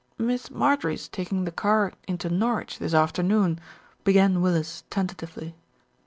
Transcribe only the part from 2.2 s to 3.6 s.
Norwich this afternoon,"